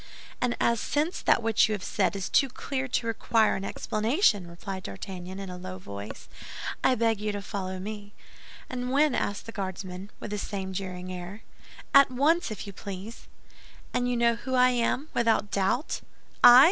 "And 0.41 0.57
as 0.59 0.79
since 0.81 1.21
that 1.21 1.43
which 1.43 1.69
you 1.69 1.73
have 1.73 1.83
said 1.83 2.15
is 2.15 2.27
too 2.27 2.49
clear 2.49 2.87
to 2.87 3.05
require 3.05 3.55
any 3.57 3.67
explanation," 3.67 4.47
replied 4.47 4.81
D'Artagnan, 4.81 5.37
in 5.37 5.51
a 5.51 5.59
low 5.59 5.77
voice, 5.77 6.27
"I 6.83 6.95
beg 6.95 7.21
you 7.21 7.31
to 7.33 7.41
follow 7.43 7.77
me." 7.77 8.13
"And 8.67 8.91
when?" 8.91 9.13
asked 9.13 9.45
the 9.45 9.51
Guardsman, 9.51 10.09
with 10.19 10.31
the 10.31 10.39
same 10.39 10.73
jeering 10.73 11.13
air. 11.13 11.43
"At 11.93 12.09
once, 12.09 12.49
if 12.49 12.65
you 12.65 12.73
please." 12.73 13.27
"And 13.93 14.09
you 14.09 14.17
know 14.17 14.33
who 14.37 14.55
I 14.55 14.69
am, 14.71 15.09
without 15.13 15.51
doubt?" 15.51 16.01
"I? 16.43 16.59